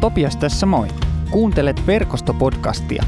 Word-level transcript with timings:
Topias 0.00 0.36
tässä 0.36 0.66
moi. 0.66 0.88
Kuuntelet 1.30 1.86
verkostopodcastia. 1.86 3.02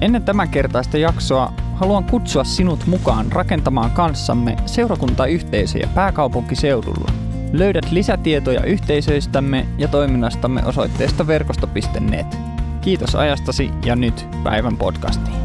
Ennen 0.00 0.22
tämän 0.22 0.48
kertaista 0.48 0.98
jaksoa 0.98 1.52
haluan 1.74 2.04
kutsua 2.04 2.44
sinut 2.44 2.86
mukaan 2.86 3.32
rakentamaan 3.32 3.90
kanssamme 3.90 4.56
seurakuntayhteisöjä 4.66 5.88
pääkaupunkiseudulla. 5.94 7.12
Löydät 7.52 7.90
lisätietoja 7.90 8.64
yhteisöistämme 8.64 9.66
ja 9.78 9.88
toiminnastamme 9.88 10.62
osoitteesta 10.64 11.26
verkosto.net. 11.26 12.38
Kiitos 12.80 13.14
ajastasi 13.14 13.70
ja 13.84 13.96
nyt 13.96 14.26
päivän 14.44 14.76
podcastiin. 14.76 15.36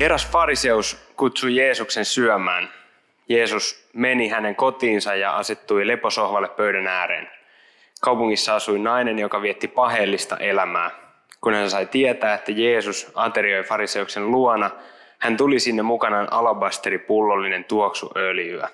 Eräs 0.00 0.26
fariseus 0.26 0.96
kutsui 1.16 1.56
Jeesuksen 1.56 2.04
syömään. 2.04 2.68
Jeesus 3.28 3.88
meni 3.92 4.28
hänen 4.28 4.56
kotiinsa 4.56 5.14
ja 5.14 5.36
asettui 5.36 5.86
leposohvalle 5.86 6.48
pöydän 6.48 6.86
ääreen. 6.86 7.30
Kaupungissa 8.00 8.54
asui 8.54 8.78
nainen, 8.78 9.18
joka 9.18 9.42
vietti 9.42 9.68
paheellista 9.68 10.36
elämää. 10.36 10.90
Kun 11.40 11.54
hän 11.54 11.70
sai 11.70 11.86
tietää, 11.86 12.34
että 12.34 12.52
Jeesus 12.52 13.12
aterioi 13.14 13.64
fariseuksen 13.64 14.30
luona, 14.30 14.70
hän 15.18 15.36
tuli 15.36 15.60
sinne 15.60 15.82
mukanaan 15.82 16.28
alabasteri-pullollinen 16.32 17.64
tuoksuöljyä. 17.64 18.68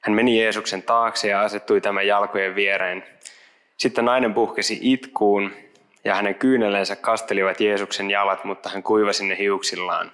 Hän 0.00 0.14
meni 0.14 0.40
Jeesuksen 0.40 0.82
taakse 0.82 1.28
ja 1.28 1.40
asettui 1.40 1.80
tämän 1.80 2.06
jalkojen 2.06 2.54
viereen. 2.54 3.04
Sitten 3.76 4.04
nainen 4.04 4.34
puhkesi 4.34 4.78
itkuun 4.80 5.52
ja 6.04 6.14
hänen 6.14 6.34
kyyneleensä 6.34 6.96
kastelivat 6.96 7.60
Jeesuksen 7.60 8.10
jalat, 8.10 8.44
mutta 8.44 8.68
hän 8.68 8.82
kuivasi 8.82 9.26
ne 9.26 9.38
hiuksillaan. 9.38 10.12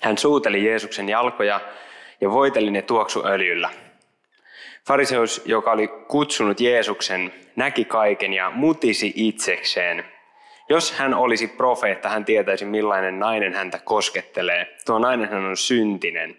Hän 0.00 0.18
suuteli 0.18 0.64
Jeesuksen 0.64 1.08
jalkoja 1.08 1.60
ja 2.20 2.30
voiteli 2.30 2.70
ne 2.70 2.82
tuoksuöljyllä. 2.82 3.70
Fariseus, 4.86 5.42
joka 5.44 5.72
oli 5.72 5.88
kutsunut 5.88 6.60
Jeesuksen, 6.60 7.32
näki 7.56 7.84
kaiken 7.84 8.32
ja 8.32 8.50
mutisi 8.50 9.12
itsekseen. 9.16 10.04
Jos 10.68 10.92
hän 10.92 11.14
olisi 11.14 11.46
profeetta, 11.46 12.08
hän 12.08 12.24
tietäisi 12.24 12.64
millainen 12.64 13.18
nainen 13.18 13.54
häntä 13.54 13.78
koskettelee. 13.84 14.76
Tuo 14.86 14.98
nainen 14.98 15.28
hän 15.28 15.44
on 15.44 15.56
syntinen. 15.56 16.36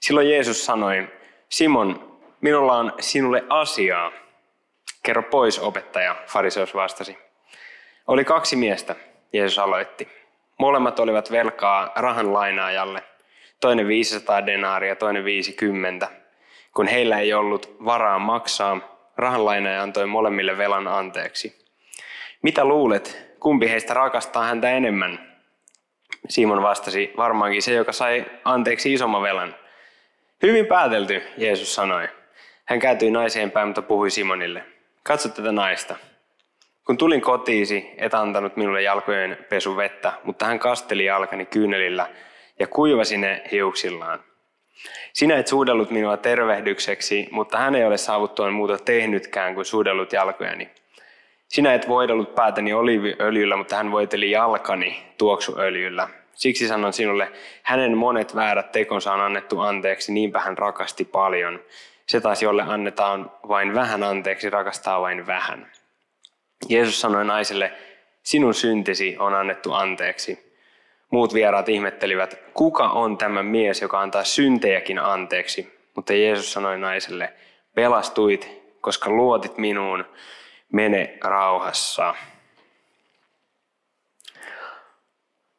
Silloin 0.00 0.30
Jeesus 0.30 0.64
sanoi, 0.64 1.08
Simon, 1.48 2.18
minulla 2.40 2.76
on 2.76 2.92
sinulle 3.00 3.44
asiaa. 3.48 4.12
Kerro 5.02 5.22
pois, 5.22 5.58
opettaja, 5.58 6.16
fariseus 6.26 6.74
vastasi. 6.74 7.18
Oli 8.06 8.24
kaksi 8.24 8.56
miestä, 8.56 8.96
Jeesus 9.32 9.58
aloitti. 9.58 10.08
Molemmat 10.58 11.00
olivat 11.00 11.30
velkaa 11.30 11.92
rahan 11.96 12.32
lainaajalle. 12.32 13.02
Toinen 13.60 13.88
500 13.88 14.46
denaaria, 14.46 14.96
toinen 14.96 15.24
50. 15.24 16.08
Kun 16.74 16.86
heillä 16.86 17.18
ei 17.18 17.32
ollut 17.32 17.76
varaa 17.84 18.18
maksaa, 18.18 18.78
rahanlainaaja 19.16 19.82
antoi 19.82 20.06
molemmille 20.06 20.58
velan 20.58 20.88
anteeksi. 20.88 21.66
Mitä 22.42 22.64
luulet, 22.64 23.34
kumpi 23.40 23.68
heistä 23.70 23.94
rakastaa 23.94 24.44
häntä 24.44 24.70
enemmän? 24.70 25.36
Simon 26.28 26.62
vastasi, 26.62 27.12
varmaankin 27.16 27.62
se, 27.62 27.72
joka 27.72 27.92
sai 27.92 28.26
anteeksi 28.44 28.92
isomman 28.92 29.22
velan. 29.22 29.54
Hyvin 30.42 30.66
päätelty, 30.66 31.22
Jeesus 31.36 31.74
sanoi. 31.74 32.08
Hän 32.64 32.80
kääntyi 32.80 33.10
naiseen 33.10 33.50
päin, 33.50 33.68
mutta 33.68 33.82
puhui 33.82 34.10
Simonille. 34.10 34.64
Katso 35.02 35.28
tätä 35.28 35.52
naista. 35.52 35.96
Kun 36.86 36.98
tulin 36.98 37.20
kotiisi, 37.20 37.90
et 37.96 38.14
antanut 38.14 38.56
minulle 38.56 38.82
jalkojen 38.82 39.38
pesu 39.48 39.76
vettä, 39.76 40.12
mutta 40.24 40.46
hän 40.46 40.58
kasteli 40.58 41.04
jalkani 41.04 41.46
kyynelillä 41.46 42.06
ja 42.58 42.66
kuivasi 42.66 43.18
ne 43.18 43.42
hiuksillaan. 43.52 44.20
Sinä 45.12 45.38
et 45.38 45.46
suudellut 45.46 45.90
minua 45.90 46.16
tervehdykseksi, 46.16 47.28
mutta 47.30 47.58
hän 47.58 47.74
ei 47.74 47.84
ole 47.84 47.96
saavuttuaan 47.96 48.52
muuta 48.52 48.78
tehnytkään 48.78 49.54
kuin 49.54 49.64
suudellut 49.64 50.12
jalkojani. 50.12 50.70
Sinä 51.48 51.74
et 51.74 51.88
voidellut 51.88 52.34
päätäni 52.34 52.72
oliiviöljyllä, 52.72 53.56
mutta 53.56 53.76
hän 53.76 53.92
voiteli 53.92 54.30
jalkani 54.30 55.02
tuoksuöljyllä. 55.18 56.08
Siksi 56.34 56.68
sanon 56.68 56.92
sinulle, 56.92 57.32
hänen 57.62 57.96
monet 57.96 58.34
väärät 58.34 58.72
tekonsa 58.72 59.12
on 59.12 59.20
annettu 59.20 59.60
anteeksi, 59.60 60.12
niinpä 60.12 60.40
hän 60.40 60.58
rakasti 60.58 61.04
paljon. 61.04 61.60
Se 62.06 62.20
taas, 62.20 62.42
jolle 62.42 62.62
annetaan 62.62 63.30
vain 63.48 63.74
vähän 63.74 64.02
anteeksi, 64.02 64.50
rakastaa 64.50 65.00
vain 65.00 65.26
vähän. 65.26 65.72
Jeesus 66.68 67.00
sanoi 67.00 67.24
naiselle, 67.24 67.72
sinun 68.22 68.54
syntisi 68.54 69.16
on 69.18 69.34
annettu 69.34 69.72
anteeksi. 69.72 70.47
Muut 71.10 71.34
vieraat 71.34 71.68
ihmettelivät, 71.68 72.40
kuka 72.54 72.88
on 72.88 73.18
tämä 73.18 73.42
mies, 73.42 73.82
joka 73.82 74.00
antaa 74.00 74.24
syntejäkin 74.24 74.98
anteeksi. 74.98 75.78
Mutta 75.94 76.12
Jeesus 76.12 76.52
sanoi 76.52 76.78
naiselle, 76.78 77.32
pelastuit, 77.74 78.62
koska 78.80 79.10
luotit 79.10 79.58
minuun, 79.58 80.04
mene 80.72 81.18
rauhassa. 81.24 82.14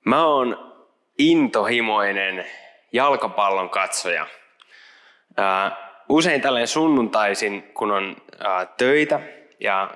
Mä 0.06 0.26
oon 0.26 0.74
intohimoinen 1.18 2.46
jalkapallon 2.94 3.70
katsoja. 3.70 4.28
Usein 6.10 6.42
tällainen 6.42 6.68
sunnuntaisin, 6.68 7.64
kun 7.64 7.92
on 7.92 8.16
töitä 8.78 9.20
ja 9.60 9.90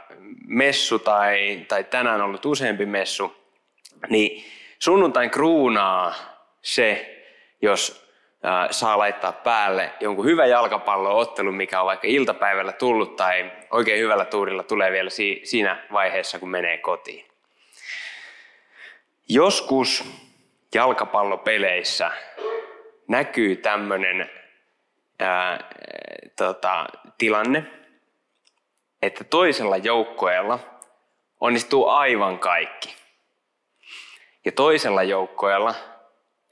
messu 0.48 1.00
tai, 1.00 1.66
tai 1.68 1.84
tänään 1.84 2.22
on 2.22 2.26
ollut 2.26 2.46
useampi 2.46 2.86
messu, 2.86 3.36
niin 4.10 4.44
sunnuntain 4.84 5.30
kruunaa 5.30 6.14
se, 6.62 7.20
jos 7.62 8.10
saa 8.72 8.98
laittaa 8.98 9.32
päälle 9.32 9.92
jonkun 10.00 10.26
hyvän 10.26 10.50
jalkapalloottelun, 10.50 11.56
mikä 11.56 11.80
on 11.80 11.86
vaikka 11.86 12.08
iltapäivällä 12.08 12.72
tullut 12.72 13.16
tai 13.16 13.52
oikein 13.72 14.00
hyvällä 14.00 14.26
tuurilla 14.26 14.64
tulee 14.64 14.92
vielä 14.92 15.10
si, 15.10 15.42
siinä 15.44 15.88
vaiheessa, 15.92 16.40
kun 16.40 16.50
menee 16.50 16.78
kotiin. 16.78 17.26
Joskus 19.30 20.04
jalkapallopeleissä 20.76 22.12
näkyy 23.08 23.56
tämmöinen 23.56 24.30
tota, 26.36 26.86
tilanne, 27.18 27.66
että 29.02 29.24
toisella 29.24 29.78
joukkoella 29.78 30.60
onnistuu 31.40 31.88
aivan 31.90 32.40
kaikki. 32.40 33.03
Ja 34.46 34.52
toisella 34.52 35.04
joukkoella 35.04 35.76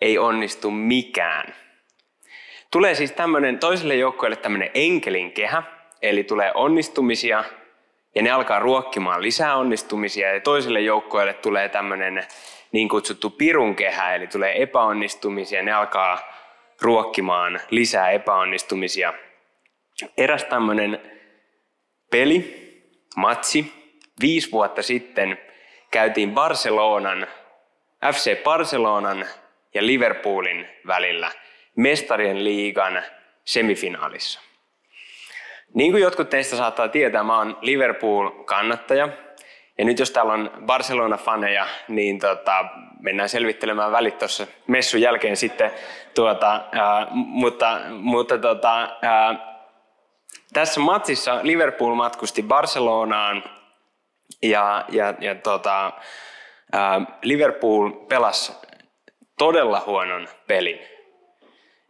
ei 0.01 0.17
onnistu 0.17 0.71
mikään. 0.71 1.55
Tulee 2.71 2.95
siis 2.95 3.11
tämmöinen 3.11 3.59
toiselle 3.59 3.95
joukkoelle 3.95 4.35
tämmöinen 4.35 4.71
enkelin 4.73 5.31
kehä, 5.31 5.63
eli 6.01 6.23
tulee 6.23 6.51
onnistumisia 6.53 7.43
ja 8.15 8.21
ne 8.21 8.31
alkaa 8.31 8.59
ruokkimaan 8.59 9.21
lisää 9.21 9.55
onnistumisia 9.55 10.33
ja 10.33 10.41
toiselle 10.41 10.81
joukkoelle 10.81 11.33
tulee 11.33 11.69
tämmöinen 11.69 12.23
niin 12.71 12.89
kutsuttu 12.89 13.29
pirun 13.29 13.75
kehä, 13.75 14.15
eli 14.15 14.27
tulee 14.27 14.61
epäonnistumisia 14.61 15.59
ja 15.59 15.63
ne 15.63 15.71
alkaa 15.71 16.19
ruokkimaan 16.81 17.59
lisää 17.69 18.11
epäonnistumisia. 18.11 19.13
Eräs 20.17 20.43
tämmöinen 20.43 21.01
peli, 22.11 22.61
matsi. 23.15 23.81
Viisi 24.21 24.51
vuotta 24.51 24.83
sitten 24.83 25.37
käytiin 25.91 26.31
Barcelonan, 26.31 27.27
FC 28.05 28.43
Barcelonan 28.43 29.25
ja 29.73 29.85
Liverpoolin 29.85 30.67
välillä 30.87 31.31
mestarien 31.75 32.43
liigan 32.43 33.03
semifinaalissa. 33.45 34.39
Niin 35.73 35.91
kuin 35.91 36.03
jotkut 36.03 36.29
teistä 36.29 36.55
saattaa 36.55 36.87
tietää, 36.87 37.23
mä 37.23 37.37
oon 37.37 37.57
Liverpool-kannattaja. 37.61 39.09
Ja 39.77 39.85
nyt 39.85 39.99
jos 39.99 40.11
täällä 40.11 40.33
on 40.33 40.51
Barcelona-faneja, 40.65 41.65
niin 41.87 42.19
tota, 42.19 42.65
mennään 42.99 43.29
selvittelemään 43.29 43.91
välit 43.91 44.17
tuossa 44.17 44.47
messun 44.67 45.01
jälkeen 45.01 45.37
sitten. 45.37 45.71
Tuota, 46.15 46.61
ää, 46.71 47.07
mutta 47.11 47.79
mutta 47.89 48.37
tota, 48.37 48.89
ää, 49.01 49.35
tässä 50.53 50.79
matsissa 50.79 51.39
Liverpool 51.43 51.95
matkusti 51.95 52.43
Barcelonaan 52.43 53.43
ja, 54.41 54.85
ja, 54.89 55.13
ja 55.19 55.35
tota, 55.35 55.91
Liverpool 57.23 57.91
pelasi 57.91 58.53
todella 59.37 59.83
huonon 59.85 60.27
pelin. 60.47 60.79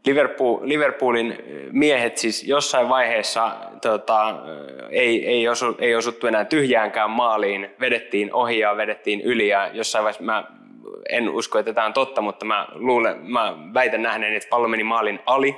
Liverpool, 0.06 0.60
Liverpoolin 0.62 1.38
miehet 1.72 2.18
siis 2.18 2.44
jossain 2.44 2.90
vaiheessa 2.90 3.58
tota, 3.82 4.36
ei, 4.90 5.28
ei, 5.28 5.48
osu, 5.48 5.76
ei 5.80 5.96
osuttu 5.96 6.28
enää 6.28 6.46
tyhjäänkään 6.46 7.10
maaliin, 7.10 7.70
vedettiin 7.80 8.34
ohi 8.34 8.60
ja 8.60 8.78
vedettiin 8.78 9.22
yli 9.22 9.48
ja 9.48 9.70
jossain 9.74 10.04
vaiheessa 10.04 10.24
mä 10.24 10.44
en 11.10 11.30
usko, 11.30 11.60
että 11.60 11.74
tämä 11.74 11.88
on 11.88 11.94
totta, 11.94 12.22
mutta 12.22 12.46
mä, 12.46 12.68
luulen, 12.74 13.18
mä 13.32 13.54
väitän 13.74 14.02
nähneen, 14.02 14.36
että 14.36 14.50
pallo 14.50 14.68
meni 14.68 14.84
maalin 14.84 15.20
ali. 15.26 15.56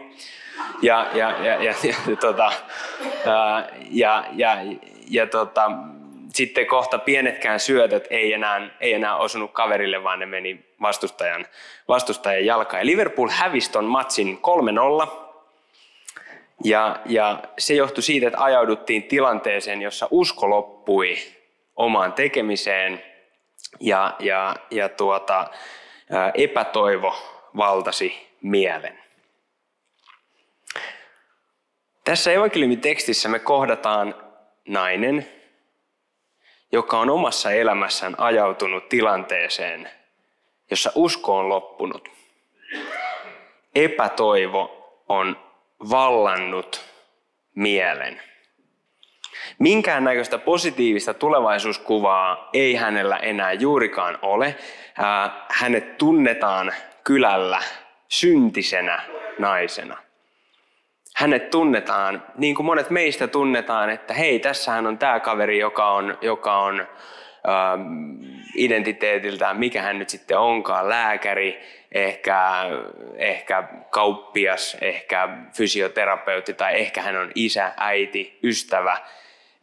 Ja, 0.82 1.08
ja, 1.14 1.30
ja, 1.46 1.64
ja, 1.64 1.74
ja, 1.84 2.16
tota, 2.16 2.52
ja, 3.90 4.26
ja, 4.32 4.58
ja 5.10 5.28
tota, 5.28 5.72
sitten 6.36 6.68
kohta 6.68 7.00
pienetkään 7.00 7.60
syötöt 7.60 8.08
ei 8.10 8.34
enää, 8.34 8.70
ei 8.80 8.94
enää 8.94 9.16
osunut 9.16 9.52
kaverille, 9.52 10.04
vaan 10.04 10.20
ne 10.20 10.26
meni 10.26 10.66
vastustajan, 10.82 11.46
vastustajan 11.88 12.46
jalkaan. 12.46 12.82
Ja 12.82 12.86
Liverpool 12.86 13.30
hävisi 13.30 13.72
ton 13.72 13.86
matsin 13.86 14.40
3-0. 15.06 15.24
Ja, 16.64 17.00
ja 17.06 17.40
se 17.58 17.74
johtui 17.74 18.04
siitä, 18.04 18.28
että 18.28 18.44
ajauduttiin 18.44 19.04
tilanteeseen, 19.04 19.82
jossa 19.82 20.08
usko 20.12 20.50
loppui 20.50 21.18
omaan 21.76 22.14
tekemiseen 22.14 23.04
ja, 23.80 24.16
ja, 24.20 24.56
ja 24.72 24.90
tuota, 24.90 25.48
epätoivo 26.34 27.16
valtasi 27.58 28.28
mielen. 28.42 29.00
Tässä 32.04 32.32
evankeliumin 32.32 32.82
tekstissä 32.82 33.30
me 33.30 33.40
kohdataan 33.40 34.16
nainen, 34.68 35.28
joka 36.74 37.00
on 37.00 37.10
omassa 37.10 37.52
elämässään 37.52 38.16
ajautunut 38.18 38.90
tilanteeseen, 38.90 39.90
jossa 40.70 40.92
usko 40.96 41.38
on 41.38 41.50
loppunut. 41.50 42.10
Epätoivo 43.76 44.94
on 45.10 45.38
vallannut 45.90 46.82
mielen. 47.56 48.22
Minkään 49.60 50.04
näköistä 50.04 50.38
positiivista 50.38 51.14
tulevaisuuskuvaa 51.14 52.50
ei 52.54 52.76
hänellä 52.76 53.18
enää 53.18 53.54
juurikaan 53.54 54.20
ole. 54.22 54.56
Hänet 55.50 55.98
tunnetaan 55.98 56.74
kylällä 57.04 57.62
syntisenä 58.08 59.02
naisena. 59.40 60.03
Hänet 61.24 61.50
tunnetaan, 61.50 62.24
niin 62.38 62.56
kuin 62.56 62.66
monet 62.66 62.90
meistä 62.90 63.28
tunnetaan, 63.28 63.90
että 63.90 64.14
hei, 64.14 64.40
tässähän 64.40 64.88
on 64.88 64.98
tämä 64.98 65.20
kaveri, 65.20 65.60
joka 65.60 65.92
on, 65.92 66.18
joka 66.22 66.58
on 66.58 66.80
ähm, 66.80 67.82
identiteetiltään, 68.56 69.60
mikä 69.60 69.82
hän 69.82 70.00
nyt 70.00 70.10
sitten 70.10 70.38
onkaan, 70.38 70.90
lääkäri, 70.90 71.60
ehkä, 71.92 72.40
ehkä 73.16 73.64
kauppias, 73.90 74.78
ehkä 74.82 75.30
fysioterapeutti 75.58 76.54
tai 76.54 76.80
ehkä 76.80 77.02
hän 77.02 77.18
on 77.18 77.32
isä, 77.36 77.72
äiti, 77.78 78.40
ystävä. 78.44 78.98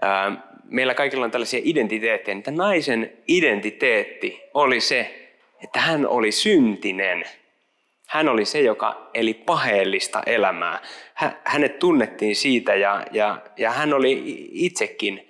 Ähm, 0.05 0.35
meillä 0.65 0.95
kaikilla 0.95 1.25
on 1.25 1.31
tällaisia 1.31 1.61
identiteettejä, 1.65 2.39
että 2.39 2.51
naisen 2.51 3.13
identiteetti 3.29 4.43
oli 4.55 4.81
se, 4.81 5.31
että 5.65 5.81
hän 5.81 6.07
oli 6.07 6.33
syntinen– 6.33 7.25
hän 8.11 8.29
oli 8.29 8.45
se, 8.45 8.61
joka 8.61 9.11
eli 9.15 9.35
paheellista 9.35 10.23
elämää. 10.27 10.83
Hänet 11.45 11.79
tunnettiin 11.79 12.37
siitä 12.37 12.75
ja, 12.75 13.05
ja, 13.13 13.39
ja 13.57 13.71
hän 13.71 13.95
oli 13.95 14.23
itsekin 14.53 15.29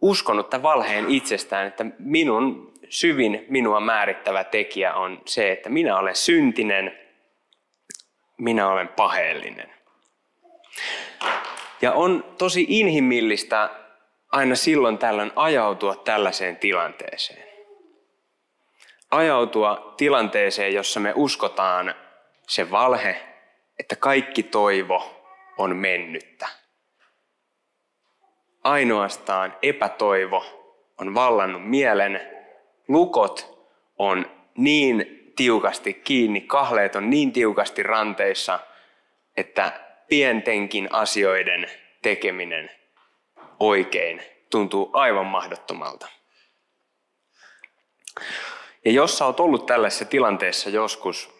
uskonut 0.00 0.50
tämän 0.50 0.62
valheen 0.62 1.10
itsestään, 1.10 1.66
että 1.66 1.86
minun 1.98 2.72
syvin 2.88 3.46
minua 3.48 3.80
määrittävä 3.80 4.44
tekijä 4.44 4.94
on 4.94 5.22
se, 5.26 5.52
että 5.52 5.68
minä 5.68 5.98
olen 5.98 6.16
syntinen, 6.16 6.98
minä 8.38 8.68
olen 8.68 8.88
paheellinen. 8.88 9.74
Ja 11.82 11.92
on 11.92 12.24
tosi 12.38 12.66
inhimillistä 12.68 13.70
aina 14.32 14.54
silloin 14.54 14.98
tällöin 14.98 15.32
ajautua 15.36 15.94
tällaiseen 15.94 16.56
tilanteeseen. 16.56 17.48
Ajautua 19.10 19.94
tilanteeseen, 19.96 20.74
jossa 20.74 21.00
me 21.00 21.12
uskotaan 21.16 21.94
se 22.50 22.70
valhe, 22.70 23.22
että 23.78 23.96
kaikki 23.96 24.42
toivo 24.42 25.26
on 25.58 25.76
mennyttä. 25.76 26.48
Ainoastaan 28.64 29.56
epätoivo 29.62 30.44
on 30.98 31.14
vallannut 31.14 31.68
mielen, 31.68 32.20
lukot 32.88 33.66
on 33.98 34.30
niin 34.56 35.32
tiukasti 35.36 35.94
kiinni, 35.94 36.40
kahleet 36.40 36.96
on 36.96 37.10
niin 37.10 37.32
tiukasti 37.32 37.82
ranteissa, 37.82 38.60
että 39.36 39.80
pientenkin 40.08 40.88
asioiden 40.92 41.70
tekeminen 42.02 42.70
oikein 43.60 44.22
tuntuu 44.50 44.90
aivan 44.92 45.26
mahdottomalta. 45.26 46.08
Ja 48.84 48.92
jos 48.92 49.18
sä 49.18 49.26
oot 49.26 49.40
ollut 49.40 49.66
tällaisessa 49.66 50.04
tilanteessa 50.04 50.70
joskus, 50.70 51.39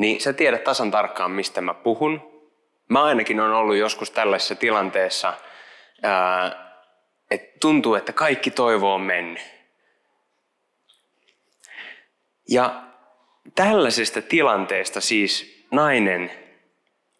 niin 0.00 0.20
sä 0.20 0.32
tiedät 0.32 0.64
tasan 0.64 0.90
tarkkaan, 0.90 1.30
mistä 1.30 1.60
mä 1.60 1.74
puhun. 1.74 2.42
Mä 2.88 3.04
ainakin 3.04 3.40
on 3.40 3.52
ollut 3.52 3.76
joskus 3.76 4.10
tällaisessa 4.10 4.54
tilanteessa, 4.54 5.34
että 7.30 7.58
tuntuu, 7.60 7.94
että 7.94 8.12
kaikki 8.12 8.50
toivo 8.50 8.94
on 8.94 9.00
mennyt. 9.00 9.42
Ja 12.48 12.82
tällaisesta 13.54 14.22
tilanteesta 14.22 15.00
siis 15.00 15.64
nainen 15.70 16.30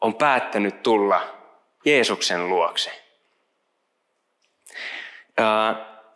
on 0.01 0.15
päättänyt 0.15 0.83
tulla 0.83 1.37
Jeesuksen 1.85 2.49
luokse. 2.49 3.03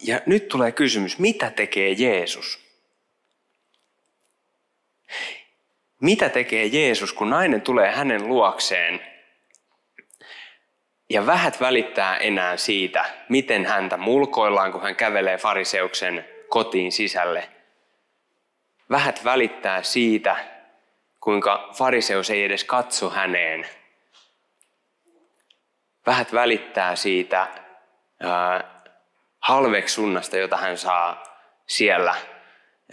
Ja 0.00 0.20
nyt 0.26 0.48
tulee 0.48 0.72
kysymys, 0.72 1.18
mitä 1.18 1.50
tekee 1.50 1.90
Jeesus? 1.90 2.63
Mitä 6.04 6.28
tekee 6.28 6.66
Jeesus, 6.66 7.12
kun 7.12 7.30
nainen 7.30 7.62
tulee 7.62 7.90
hänen 7.90 8.28
luokseen 8.28 9.00
ja 11.10 11.26
vähät 11.26 11.60
välittää 11.60 12.16
enää 12.16 12.56
siitä, 12.56 13.04
miten 13.28 13.66
häntä 13.66 13.96
mulkoillaan, 13.96 14.72
kun 14.72 14.82
hän 14.82 14.96
kävelee 14.96 15.38
fariseuksen 15.38 16.28
kotiin 16.48 16.92
sisälle. 16.92 17.48
Vähät 18.90 19.24
välittää 19.24 19.82
siitä, 19.82 20.36
kuinka 21.20 21.70
fariseus 21.78 22.30
ei 22.30 22.44
edes 22.44 22.64
katso 22.64 23.10
häneen. 23.10 23.66
Vähät 26.06 26.32
välittää 26.32 26.96
siitä 26.96 27.48
ää, 28.20 28.64
halveksunnasta, 29.38 30.36
jota 30.36 30.56
hän 30.56 30.78
saa 30.78 31.22
siellä 31.66 32.14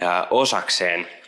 ää, 0.00 0.26
osakseen– 0.30 1.08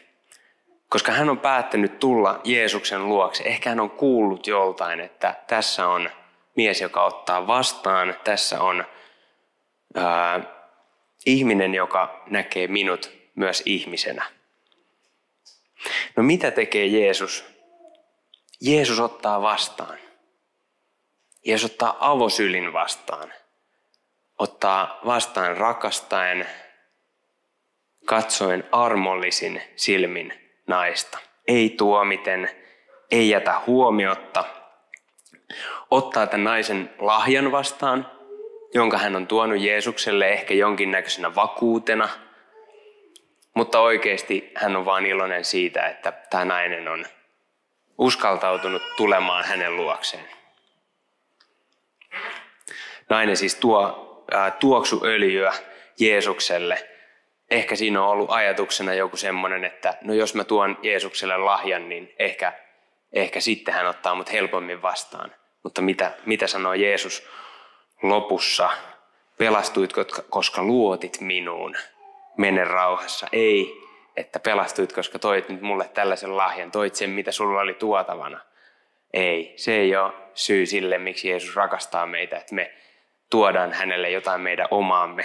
koska 0.95 1.13
hän 1.13 1.31
on 1.31 1.39
päättänyt 1.39 1.99
tulla 1.99 2.41
Jeesuksen 2.45 3.09
luokse. 3.09 3.45
Ehkä 3.45 3.69
hän 3.69 3.81
on 3.81 3.91
kuullut 3.91 4.47
joltain, 4.47 5.01
että 5.01 5.35
tässä 5.47 5.89
on 5.89 6.11
mies, 6.57 6.81
joka 6.81 7.05
ottaa 7.05 7.47
vastaan. 7.47 8.17
Tässä 8.25 8.61
on 8.61 8.85
ää, 9.95 10.41
ihminen, 11.27 11.75
joka 11.75 12.23
näkee 12.31 12.67
minut 12.67 13.11
myös 13.35 13.63
ihmisenä. 13.67 14.25
No 16.17 16.23
mitä 16.23 16.51
tekee 16.51 16.87
Jeesus? 16.87 17.45
Jeesus 18.61 19.01
ottaa 19.01 19.43
vastaan. 19.43 19.99
Jeesus 21.47 21.71
ottaa 21.71 21.97
avosylin 22.01 22.73
vastaan. 22.73 23.33
Ottaa 24.39 25.01
vastaan 25.07 25.57
rakastaen, 25.57 26.49
katsoen 28.07 28.65
armollisin 28.73 29.63
silmin 29.77 30.44
naista. 30.67 31.19
Ei 31.49 31.75
tuomiten, 31.79 32.51
ei 33.11 33.29
jätä 33.29 33.61
huomiotta. 33.67 34.45
Ottaa 35.91 36.27
tämän 36.27 36.45
naisen 36.45 36.91
lahjan 36.99 37.53
vastaan, 37.53 38.11
jonka 38.75 38.99
hän 38.99 39.17
on 39.17 39.27
tuonut 39.27 39.61
Jeesukselle 39.61 40.29
ehkä 40.29 40.55
jonkinnäköisenä 40.55 41.35
vakuutena. 41.35 42.09
Mutta 43.55 43.81
oikeasti 43.81 44.53
hän 44.55 44.77
on 44.77 44.85
vain 44.85 45.07
iloinen 45.07 45.45
siitä, 45.45 45.87
että 45.87 46.13
tämä 46.31 46.45
nainen 46.45 46.89
on 46.89 47.07
uskaltautunut 47.99 48.83
tulemaan 48.97 49.45
hänen 49.45 49.77
luokseen. 49.77 50.25
Nainen 53.11 53.37
siis 53.37 53.55
tuo 53.55 54.05
tuoksuöljyä 54.61 55.53
Jeesukselle 55.99 56.94
ehkä 57.51 57.77
siinä 57.77 58.03
on 58.03 58.09
ollut 58.09 58.31
ajatuksena 58.31 58.95
joku 58.95 59.17
semmoinen, 59.17 59.65
että 59.65 59.95
no 60.03 60.15
jos 60.15 60.35
mä 60.35 60.45
tuon 60.45 60.79
Jeesukselle 60.83 61.37
lahjan, 61.37 61.89
niin 61.89 62.15
ehkä, 62.19 62.53
ehkä 63.13 63.41
sitten 63.41 63.75
hän 63.75 63.87
ottaa 63.87 64.15
mut 64.15 64.33
helpommin 64.33 64.83
vastaan. 64.83 65.35
Mutta 65.63 65.83
mitä, 65.83 66.13
mitä 66.27 66.47
sanoo 66.47 66.75
Jeesus 66.75 67.29
lopussa? 68.03 68.71
Pelastuitko, 69.39 70.05
koska 70.31 70.63
luotit 70.63 71.21
minuun? 71.21 71.77
Mene 72.37 72.65
rauhassa. 72.65 73.27
Ei, 73.33 73.85
että 74.17 74.41
pelastuit, 74.41 74.93
koska 74.93 75.19
toit 75.19 75.49
nyt 75.49 75.61
mulle 75.61 75.89
tällaisen 75.95 76.37
lahjan. 76.37 76.71
Toit 76.71 76.95
sen, 76.95 77.11
mitä 77.11 77.33
sulla 77.33 77.61
oli 77.61 77.75
tuotavana. 77.75 78.41
Ei, 79.13 79.53
se 79.57 79.77
ei 79.77 79.97
ole 79.97 80.13
syy 80.35 80.67
sille, 80.67 80.99
miksi 80.99 81.29
Jeesus 81.29 81.57
rakastaa 81.57 82.07
meitä, 82.07 82.37
että 82.37 82.55
me 82.55 82.75
tuodaan 83.31 83.73
hänelle 83.73 84.11
jotain 84.11 84.41
meidän 84.41 84.69
omaamme, 84.71 85.25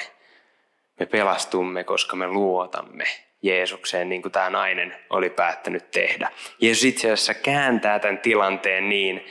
me 1.00 1.06
pelastumme, 1.06 1.84
koska 1.84 2.16
me 2.16 2.28
luotamme 2.28 3.06
Jeesukseen, 3.42 4.10
niin 4.10 4.22
kuin 4.22 4.32
tämä 4.32 4.50
nainen 4.50 4.96
oli 5.10 5.30
päättänyt 5.30 5.92
tehdä. 5.92 6.32
Jeesus 6.62 6.84
itse 6.84 7.12
asiassa 7.12 7.34
kääntää 7.34 8.00
tämän 8.00 8.18
tilanteen 8.18 8.90
niin, 8.90 9.26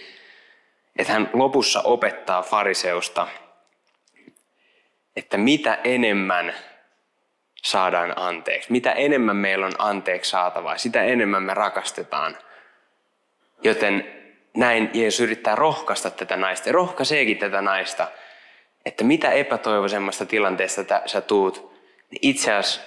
että 0.99 1.13
hän 1.13 1.31
lopussa 1.33 1.81
opettaa 1.81 2.43
fariseusta, 2.43 3.29
että 5.17 5.39
mitä 5.39 5.79
enemmän 5.85 6.55
saadaan 7.63 8.13
anteeksi, 8.17 8.73
mitä 8.73 8.93
enemmän 8.93 9.37
meillä 9.37 9.67
on 9.67 9.73
anteeksi 9.79 10.31
saatavaa, 10.31 10.79
sitä 10.79 11.03
enemmän 11.03 11.43
me 11.43 11.55
rakastetaan. 11.55 12.39
Joten 13.63 14.15
näin 14.57 14.91
Jeesus 14.95 15.21
yrittää 15.21 15.55
rohkaista 15.55 16.11
tätä 16.11 16.37
naista 16.37 16.73
rohkaiseekin 16.73 17.39
tätä 17.39 17.63
naista, 17.63 18.09
että 18.87 19.05
mitä 19.05 19.31
epätoivoisemmasta 19.31 20.27
tilanteesta 20.27 21.01
sä 21.07 21.21
tuut, 21.21 21.73
niin 22.11 22.19
itse 22.23 22.53
asiassa 22.53 22.81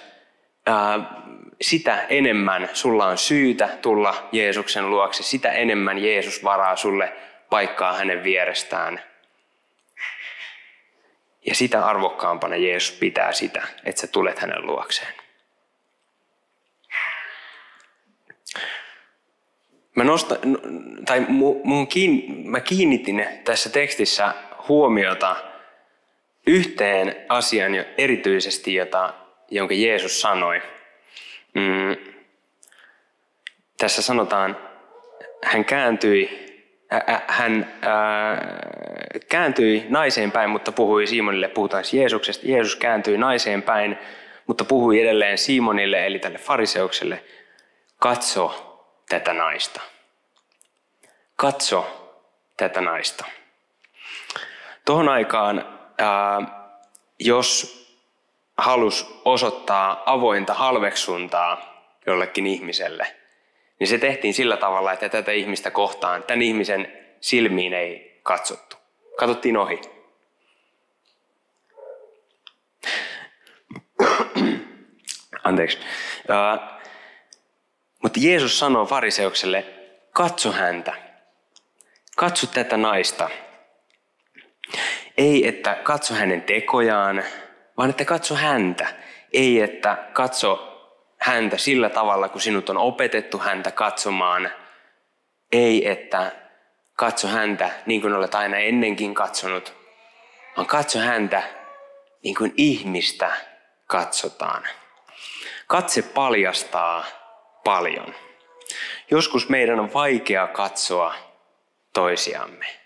ää, 0.66 0.98
sitä 1.60 2.06
enemmän 2.08 2.68
sulla 2.72 3.06
on 3.06 3.18
syytä 3.18 3.68
tulla 3.82 4.28
Jeesuksen 4.32 4.90
luokse, 4.90 5.22
sitä 5.22 5.52
enemmän 5.52 5.98
Jeesus 5.98 6.44
varaa 6.44 6.76
sulle 6.76 7.12
paikkaa 7.50 7.92
hänen 7.92 8.24
vierestään. 8.24 9.02
Ja 11.46 11.54
sitä 11.54 11.86
arvokkaampana 11.86 12.56
Jeesus 12.56 12.98
pitää 12.98 13.32
sitä, 13.32 13.66
että 13.84 14.00
sä 14.00 14.06
tulet 14.06 14.38
hänen 14.38 14.66
luokseen. 14.66 15.14
Mä, 19.94 20.04
nostan, 20.04 20.38
tai 21.06 21.20
mun 21.64 21.86
kiin, 21.86 22.24
mä 22.50 22.60
kiinnitin 22.60 23.26
tässä 23.44 23.70
tekstissä 23.70 24.34
huomiota 24.68 25.36
yhteen 26.46 27.16
asiaan 27.28 27.74
jo 27.74 27.84
erityisesti, 27.98 28.74
jota, 28.74 29.14
jonka 29.50 29.74
Jeesus 29.74 30.20
sanoi. 30.20 30.62
Mm, 31.54 31.96
tässä 33.78 34.02
sanotaan, 34.02 34.56
hän 35.44 35.64
kääntyi, 35.64 36.46
ä, 36.92 37.20
hän 37.26 37.72
ä, 37.84 37.88
kääntyi 39.28 39.86
naiseen 39.88 40.32
päin, 40.32 40.50
mutta 40.50 40.72
puhui 40.72 41.06
Simonille, 41.06 41.48
puhutaan 41.48 41.84
siis 41.84 41.94
Jeesuksesta, 41.94 42.48
Jeesus 42.48 42.76
kääntyi 42.76 43.18
naiseen 43.18 43.62
päin, 43.62 43.98
mutta 44.46 44.64
puhui 44.64 45.00
edelleen 45.00 45.38
Simonille, 45.38 46.06
eli 46.06 46.18
tälle 46.18 46.38
fariseukselle, 46.38 47.24
katso, 47.98 48.68
tätä 49.08 49.32
naista. 49.32 49.80
Katso 51.36 51.98
tätä 52.56 52.80
naista. 52.80 53.24
Tuohon 54.84 55.08
aikaan, 55.08 55.81
ää, 55.98 56.40
jos 57.18 57.82
halus 58.58 59.20
osoittaa 59.24 60.02
avointa 60.06 60.54
halveksuntaa 60.54 61.72
jollekin 62.06 62.46
ihmiselle, 62.46 63.16
niin 63.78 63.88
se 63.88 63.98
tehtiin 63.98 64.34
sillä 64.34 64.56
tavalla, 64.56 64.92
että 64.92 65.08
tätä 65.08 65.32
ihmistä 65.32 65.70
kohtaan, 65.70 66.22
tämän 66.22 66.42
ihmisen 66.42 66.92
silmiin 67.20 67.72
ei 67.72 68.20
katsottu. 68.22 68.76
Katsottiin 69.16 69.56
ohi. 69.56 69.80
Anteeksi. 75.44 75.78
Mutta 78.02 78.20
Jeesus 78.22 78.58
sanoo 78.58 78.86
fariseukselle, 78.86 79.64
katso 80.12 80.52
häntä. 80.52 80.94
Katso 82.16 82.46
tätä 82.46 82.76
naista. 82.76 83.30
Ei, 85.22 85.48
että 85.48 85.74
katso 85.74 86.14
hänen 86.14 86.42
tekojaan, 86.42 87.24
vaan 87.76 87.90
että 87.90 88.04
katso 88.04 88.34
häntä. 88.34 88.86
Ei, 89.32 89.60
että 89.60 89.98
katso 90.12 90.78
häntä 91.18 91.56
sillä 91.56 91.90
tavalla, 91.90 92.28
kun 92.28 92.40
sinut 92.40 92.70
on 92.70 92.76
opetettu 92.76 93.38
häntä 93.38 93.70
katsomaan. 93.70 94.50
Ei, 95.52 95.90
että 95.90 96.32
katso 96.96 97.28
häntä 97.28 97.70
niin 97.86 98.00
kuin 98.00 98.14
olet 98.14 98.34
aina 98.34 98.56
ennenkin 98.56 99.14
katsonut, 99.14 99.74
vaan 100.56 100.66
katso 100.66 100.98
häntä 100.98 101.42
niin 102.24 102.34
kuin 102.34 102.54
ihmistä 102.56 103.30
katsotaan. 103.86 104.62
Katse 105.66 106.02
paljastaa 106.02 107.04
paljon. 107.64 108.14
Joskus 109.10 109.48
meidän 109.48 109.80
on 109.80 109.94
vaikea 109.94 110.46
katsoa 110.46 111.14
toisiamme. 111.92 112.81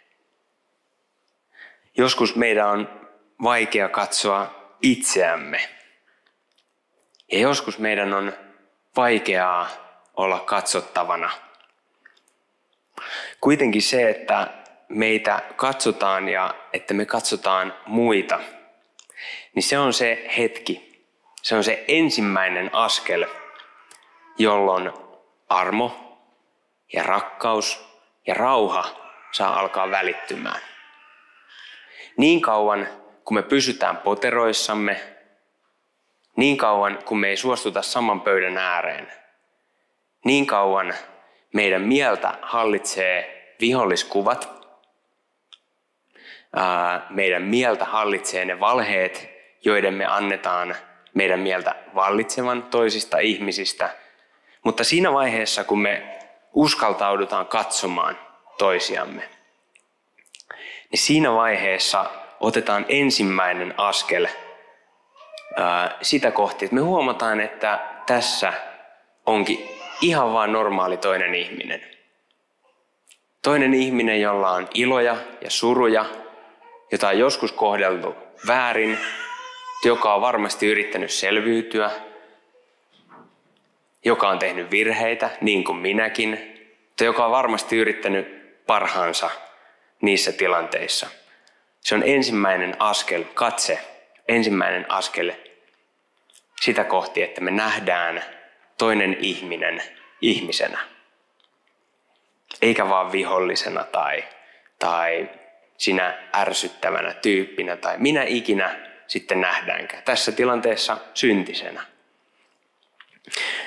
Joskus 1.96 2.36
meidän 2.36 2.68
on 2.68 3.08
vaikea 3.42 3.88
katsoa 3.88 4.70
itseämme. 4.82 5.68
Ja 7.32 7.38
joskus 7.38 7.78
meidän 7.78 8.14
on 8.14 8.32
vaikeaa 8.96 9.68
olla 10.14 10.40
katsottavana. 10.40 11.30
Kuitenkin 13.40 13.82
se, 13.82 14.10
että 14.10 14.48
meitä 14.88 15.42
katsotaan 15.56 16.28
ja 16.28 16.54
että 16.72 16.94
me 16.94 17.06
katsotaan 17.06 17.74
muita, 17.86 18.40
niin 19.54 19.62
se 19.62 19.78
on 19.78 19.92
se 19.92 20.30
hetki. 20.38 21.04
Se 21.42 21.54
on 21.54 21.64
se 21.64 21.84
ensimmäinen 21.88 22.70
askel 22.72 23.26
jolloin 24.38 24.92
armo 25.48 26.18
ja 26.92 27.02
rakkaus 27.02 27.88
ja 28.26 28.34
rauha 28.34 28.84
saa 29.32 29.60
alkaa 29.60 29.90
välittymään. 29.90 30.75
Niin 32.16 32.40
kauan, 32.40 32.88
kun 33.24 33.34
me 33.34 33.42
pysytään 33.42 33.96
poteroissamme, 33.96 35.00
niin 36.36 36.56
kauan, 36.56 36.98
kun 37.04 37.18
me 37.18 37.28
ei 37.28 37.36
suostuta 37.36 37.82
saman 37.82 38.20
pöydän 38.20 38.58
ääreen, 38.58 39.12
niin 40.24 40.46
kauan 40.46 40.94
meidän 41.54 41.82
mieltä 41.82 42.38
hallitsee 42.42 43.54
viholliskuvat, 43.60 44.66
meidän 47.10 47.42
mieltä 47.42 47.84
hallitsee 47.84 48.44
ne 48.44 48.60
valheet, 48.60 49.30
joiden 49.64 49.94
me 49.94 50.06
annetaan 50.06 50.76
meidän 51.14 51.40
mieltä 51.40 51.74
vallitsevan 51.94 52.62
toisista 52.62 53.18
ihmisistä– 53.18 53.90
mutta 54.66 54.84
siinä 54.84 55.12
vaiheessa, 55.12 55.64
kun 55.64 55.82
me 55.82 56.18
uskaltaudutaan 56.52 57.46
katsomaan 57.46 58.18
toisiamme, 58.58 59.28
niin 60.90 61.00
siinä 61.00 61.32
vaiheessa 61.32 62.04
otetaan 62.40 62.86
ensimmäinen 62.88 63.74
askel 63.76 64.26
ää, 65.56 65.96
sitä 66.02 66.30
kohti, 66.30 66.64
että 66.64 66.74
me 66.74 66.80
huomataan, 66.80 67.40
että 67.40 67.80
tässä 68.06 68.52
onkin 69.26 69.68
ihan 70.00 70.32
vain 70.32 70.52
normaali 70.52 70.96
toinen 70.96 71.34
ihminen. 71.34 71.80
Toinen 73.42 73.74
ihminen, 73.74 74.20
jolla 74.20 74.50
on 74.50 74.68
iloja 74.74 75.16
ja 75.40 75.50
suruja, 75.50 76.04
jota 76.92 77.08
on 77.08 77.18
joskus 77.18 77.52
kohdeltu 77.52 78.14
väärin, 78.46 78.98
joka 79.84 80.14
on 80.14 80.20
varmasti 80.20 80.66
yrittänyt 80.66 81.10
selviytyä– 81.10 81.90
joka 84.06 84.28
on 84.28 84.38
tehnyt 84.38 84.70
virheitä, 84.70 85.30
niin 85.40 85.64
kuin 85.64 85.78
minäkin, 85.78 86.58
joka 87.00 87.24
on 87.24 87.30
varmasti 87.30 87.76
yrittänyt 87.76 88.26
parhaansa 88.66 89.30
niissä 90.02 90.32
tilanteissa. 90.32 91.06
Se 91.80 91.94
on 91.94 92.02
ensimmäinen 92.06 92.76
askel, 92.78 93.24
katse, 93.34 93.78
ensimmäinen 94.28 94.90
askel 94.90 95.32
sitä 96.60 96.84
kohti, 96.84 97.22
että 97.22 97.40
me 97.40 97.50
nähdään 97.50 98.22
toinen 98.78 99.16
ihminen 99.20 99.82
ihmisenä. 100.20 100.78
Eikä 102.62 102.88
vaan 102.88 103.12
vihollisena 103.12 103.84
tai, 103.84 104.24
tai 104.78 105.30
sinä 105.78 106.18
ärsyttävänä 106.34 107.14
tyyppinä 107.14 107.76
tai 107.76 107.94
minä 107.98 108.22
ikinä 108.22 108.76
sitten 109.06 109.40
nähdäänkään. 109.40 110.02
Tässä 110.02 110.32
tilanteessa 110.32 110.98
syntisenä. 111.14 111.82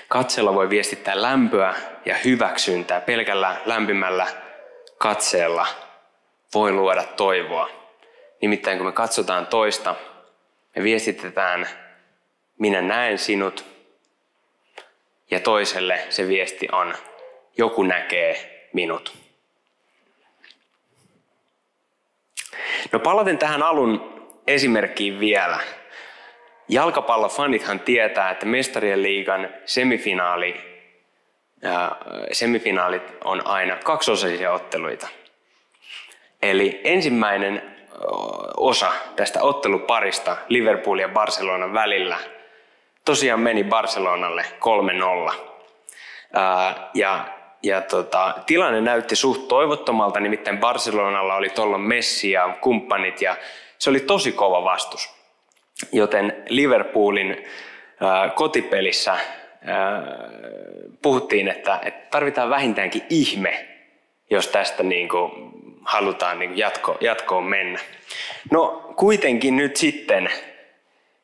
Katsella 0.08 0.54
voi 0.54 0.70
viestittää 0.70 1.22
lämpöä 1.22 1.74
ja 2.06 2.16
hyväksyntää. 2.18 3.02
Pelkällä 3.02 3.56
lämpimällä 3.66 4.28
katseella 4.98 5.68
voi 6.54 6.72
luoda 6.72 7.04
toivoa. 7.04 7.70
Nimittäin 8.42 8.78
kun 8.78 8.88
me 8.88 8.92
katsotaan 8.92 9.48
toista, 9.48 9.96
me 10.76 10.84
viestitetään, 10.84 11.68
minä 12.60 12.82
näen 12.82 13.18
sinut, 13.18 13.66
ja 15.32 15.40
toiselle 15.40 16.06
se 16.10 16.28
viesti 16.28 16.68
on, 16.72 16.94
joku 17.58 17.84
näkee 17.84 18.68
minut. 18.74 19.18
No 22.92 23.00
palaten 23.00 23.38
tähän 23.38 23.64
alun 23.64 24.24
esimerkkiin 24.48 25.20
vielä. 25.20 25.60
Jalkapallofanithan 26.68 27.80
tietää, 27.80 28.32
että 28.32 28.46
mestarien 28.46 29.04
liigan 29.04 29.50
semifinaali, 29.66 30.56
ää, 31.64 31.96
semifinaalit 32.32 33.14
on 33.24 33.48
aina 33.48 33.76
kaksiosaisia 33.76 34.52
otteluita. 34.52 35.08
Eli 36.42 36.82
ensimmäinen 36.84 37.76
osa 38.58 38.92
tästä 39.16 39.44
otteluparista 39.44 40.38
Liverpool 40.50 41.00
ja 41.00 41.10
Barcelonan 41.10 41.74
välillä 41.74 42.18
tosiaan 43.06 43.40
meni 43.40 43.64
Barcelonalle 43.64 44.46
3-0. 45.30 45.34
Ää, 46.34 46.90
ja 46.94 47.26
ja 47.64 47.82
tota, 47.82 48.34
tilanne 48.46 48.82
näytti 48.82 49.16
suht 49.16 49.48
toivottomalta, 49.48 50.20
nimittäin 50.20 50.58
Barcelonalla 50.58 51.36
oli 51.36 51.50
tuolloin 51.50 51.82
Messi 51.82 52.32
ja 52.32 52.58
kumppanit 52.62 53.22
ja 53.22 53.36
se 53.78 53.90
oli 53.90 54.00
tosi 54.00 54.32
kova 54.32 54.64
vastus. 54.64 55.10
Joten 55.92 56.44
Liverpoolin 56.50 57.46
kotipelissä 58.36 59.18
puhuttiin, 61.02 61.48
että, 61.48 61.80
että 61.84 62.08
tarvitaan 62.12 62.50
vähintäänkin 62.50 63.02
ihme, 63.10 63.68
jos 64.30 64.48
tästä 64.48 64.84
niin 64.84 65.10
kuin 65.10 65.32
halutaan 65.86 66.40
niin 66.40 66.58
jatko, 66.58 66.98
jatkoon 67.02 67.44
mennä. 67.44 67.80
No 68.52 68.94
kuitenkin 68.96 69.56
nyt 69.56 69.76
sitten 69.76 70.30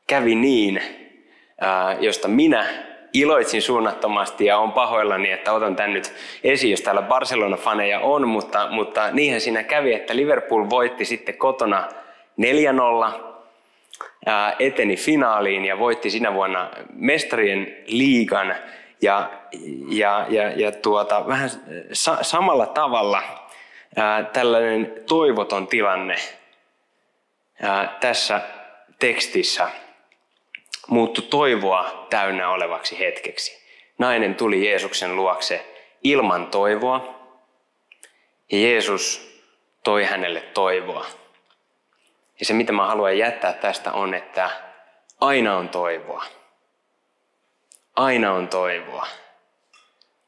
kävi 0.07 0.35
niin, 0.35 0.81
josta 1.99 2.27
minä 2.27 2.65
iloitsin 3.13 3.61
suunnattomasti 3.61 4.45
ja 4.45 4.57
on 4.57 4.71
pahoillani, 4.71 5.31
että 5.31 5.53
otan 5.53 5.75
tämän 5.75 5.93
nyt 5.93 6.13
esiin, 6.43 6.71
jos 6.71 6.81
täällä 6.81 7.01
Barcelona-faneja 7.01 7.99
on, 7.99 8.27
mutta, 8.27 8.67
mutta 8.71 9.11
niinhän 9.11 9.41
siinä 9.41 9.63
kävi, 9.63 9.93
että 9.93 10.15
Liverpool 10.15 10.69
voitti 10.69 11.05
sitten 11.05 11.37
kotona 11.37 11.87
4-0, 12.41 13.25
eteni 14.59 14.95
finaaliin 14.95 15.65
ja 15.65 15.79
voitti 15.79 16.09
sinä 16.09 16.33
vuonna 16.33 16.69
mestarien 16.93 17.77
liigan 17.85 18.55
ja, 19.01 19.29
ja, 19.89 20.25
ja, 20.29 20.51
ja 20.51 20.71
tuota, 20.71 21.27
vähän 21.27 21.49
sa- 21.91 22.23
samalla 22.23 22.65
tavalla 22.65 23.21
ää, 23.95 24.23
tällainen 24.23 24.93
toivoton 25.07 25.67
tilanne 25.67 26.15
ää, 27.61 27.97
tässä 28.01 28.41
tekstissä– 28.99 29.69
muuttui 30.87 31.23
toivoa 31.23 32.07
täynnä 32.09 32.49
olevaksi 32.49 32.99
hetkeksi. 32.99 33.65
Nainen 33.97 34.35
tuli 34.35 34.67
Jeesuksen 34.67 35.15
luokse 35.15 35.73
ilman 36.03 36.47
toivoa 36.47 37.15
ja 38.51 38.59
Jeesus 38.59 39.35
toi 39.83 40.03
hänelle 40.03 40.41
toivoa. 40.41 41.05
Ja 42.39 42.45
se, 42.45 42.53
mitä 42.53 42.71
mä 42.71 42.87
haluan 42.87 43.17
jättää 43.17 43.53
tästä 43.53 43.91
on, 43.91 44.13
että 44.13 44.49
aina 45.21 45.57
on 45.57 45.69
toivoa. 45.69 46.25
Aina 47.95 48.33
on 48.33 48.47
toivoa. 48.47 49.07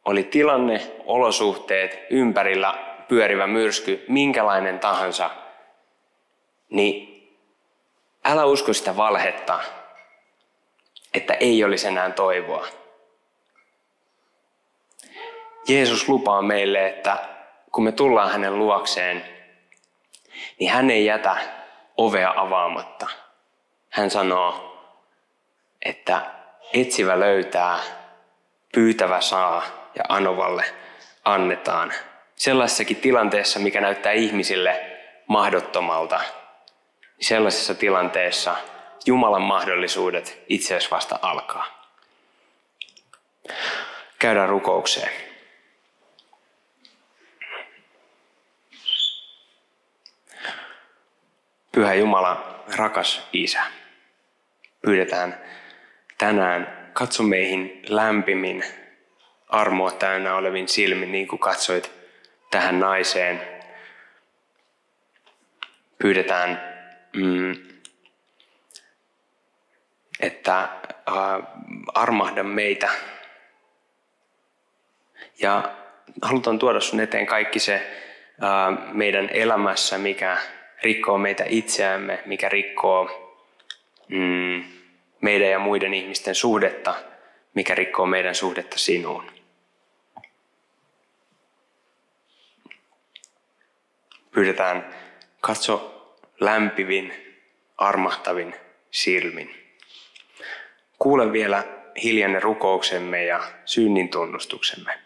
Oli 0.06 0.24
tilanne, 0.24 0.82
olosuhteet, 1.06 2.00
ympärillä 2.10 2.87
pyörivä 3.08 3.48
myrsky, 3.48 4.06
minkälainen 4.08 4.80
tahansa, 4.80 5.30
niin 6.70 7.18
älä 8.26 8.46
usko 8.46 8.74
sitä 8.74 8.98
valhetta, 8.98 9.60
että 11.14 11.34
ei 11.34 11.64
olisi 11.64 11.88
enää 11.88 12.12
toivoa. 12.12 12.68
Jeesus 15.68 16.10
lupaa 16.10 16.42
meille, 16.42 16.88
että 16.88 17.18
kun 17.72 17.84
me 17.84 17.92
tullaan 17.92 18.32
hänen 18.32 18.60
luokseen, 18.60 19.26
niin 20.60 20.72
hän 20.72 20.90
ei 20.90 21.06
jätä 21.06 21.38
ovea 21.98 22.34
avaamatta. 22.36 23.08
Hän 23.90 24.10
sanoo, 24.10 24.78
että 25.86 26.22
etsivä 26.74 27.20
löytää, 27.20 27.80
pyytävä 28.74 29.22
saa 29.22 29.64
ja 29.96 30.04
anovalle 30.10 30.66
annetaan. 31.26 31.94
Sellaisessakin 32.38 32.98
tilanteessa, 32.98 33.60
mikä 33.60 33.82
näyttää 33.82 34.12
ihmisille 34.12 34.86
mahdottomalta, 35.28 36.18
niin 36.18 37.28
sellaisessa 37.28 37.76
tilanteessa 37.76 38.56
Jumalan 39.06 39.42
mahdollisuudet 39.42 40.44
itse 40.50 40.76
asiassa 40.76 40.96
vasta 40.96 41.20
alkaa. 41.22 41.92
Käydään 44.20 44.50
rukoukseen. 44.50 45.12
Pyhä 51.72 51.94
Jumala, 51.94 52.64
rakas 52.78 53.28
Isä, 53.34 53.64
pyydetään 54.82 55.42
tänään, 56.18 56.90
katso 56.94 57.24
meihin 57.24 57.82
lämpimin, 57.90 58.64
armoa 59.48 59.92
täynnä 59.92 60.36
olevin 60.36 60.68
silmin, 60.68 61.12
niin 61.12 61.28
kuin 61.28 61.40
katsoit 61.40 61.97
tähän 62.52 62.80
naiseen. 62.80 63.42
Pyydetään 65.98 66.62
mm, 67.14 67.56
että 70.20 70.60
äh, 70.60 70.70
armahda 71.94 72.44
meitä. 72.44 72.90
Ja 75.40 75.76
halutaan 76.22 76.60
tuoda 76.60 76.80
sun 76.80 77.00
eteen 77.00 77.26
kaikki 77.26 77.60
se 77.60 77.76
äh, 77.76 78.94
meidän 78.94 79.30
elämässä, 79.30 79.98
mikä 79.98 80.38
rikkoo 80.84 81.18
meitä 81.18 81.44
itseämme, 81.48 82.20
mikä 82.26 82.50
rikkoo 82.50 83.10
mm, 84.08 84.64
meidän 85.22 85.50
ja 85.50 85.60
muiden 85.60 85.94
ihmisten 85.94 86.36
suhdetta, 86.36 86.96
mikä 87.54 87.76
rikkoo 87.76 88.06
meidän 88.06 88.36
suhdetta 88.36 88.78
sinuun. 88.78 89.37
Pyydetään 94.38 94.86
katso 95.42 96.06
lämpivin, 96.40 97.14
armahtavin 97.78 98.56
silmin. 98.92 99.56
Kuule 101.00 101.32
vielä 101.32 101.64
hiljainen 102.04 102.44
rukouksemme 102.44 103.26
ja 103.26 103.44
synnin 103.66 104.10
tunnustuksemme. 104.10 105.00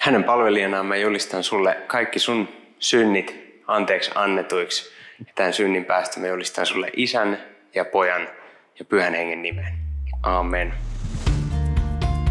Hänen 0.00 0.24
palvelijanaan 0.24 0.86
mä 0.86 0.96
julistan 0.96 1.44
sulle 1.44 1.76
kaikki 1.86 2.18
sun 2.18 2.48
synnit 2.78 3.60
anteeksi 3.66 4.10
annetuiksi. 4.14 4.92
Ja 5.26 5.32
tämän 5.34 5.52
synnin 5.52 5.84
päästä 5.84 6.20
mä 6.20 6.26
julistan 6.26 6.66
sulle 6.66 6.90
isän 6.96 7.38
ja 7.74 7.84
pojan 7.84 8.28
ja 8.78 8.84
pyhän 8.84 9.14
hengen 9.14 9.42
nimen. 9.42 9.78
Amen. 10.22 10.87